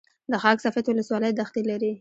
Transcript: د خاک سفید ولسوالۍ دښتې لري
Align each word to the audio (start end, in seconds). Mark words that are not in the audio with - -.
د 0.31 0.33
خاک 0.43 0.57
سفید 0.65 0.85
ولسوالۍ 0.87 1.31
دښتې 1.33 1.61
لري 1.69 1.89